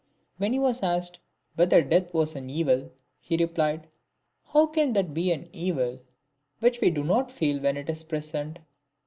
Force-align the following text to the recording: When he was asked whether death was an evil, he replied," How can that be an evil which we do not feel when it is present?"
When 0.37 0.51
he 0.51 0.57
was 0.57 0.81
asked 0.81 1.19
whether 1.53 1.83
death 1.83 2.11
was 2.11 2.35
an 2.35 2.49
evil, 2.49 2.91
he 3.19 3.37
replied," 3.37 3.85
How 4.51 4.65
can 4.65 4.93
that 4.93 5.13
be 5.13 5.31
an 5.31 5.47
evil 5.53 5.99
which 6.59 6.81
we 6.81 6.89
do 6.89 7.03
not 7.03 7.29
feel 7.29 7.61
when 7.61 7.77
it 7.77 7.87
is 7.87 8.01
present?" 8.01 8.57